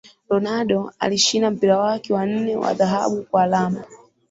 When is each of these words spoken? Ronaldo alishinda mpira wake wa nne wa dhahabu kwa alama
Ronaldo 0.29 0.93
alishinda 0.99 1.51
mpira 1.51 1.77
wake 1.79 2.13
wa 2.13 2.25
nne 2.25 2.55
wa 2.55 2.73
dhahabu 2.73 3.23
kwa 3.23 3.43
alama 3.43 3.83